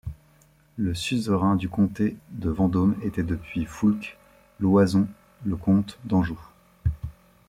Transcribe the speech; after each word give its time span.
Le 0.77 0.95
suzerain 0.95 1.55
du 1.55 1.69
comté 1.69 2.17
de 2.31 2.49
Vendôme 2.49 2.95
était 3.03 3.21
depuis 3.21 3.65
Foulques 3.65 4.17
l’Oison 4.59 5.07
le 5.45 5.55
comte 5.55 5.99
d’Anjou. 6.05 6.39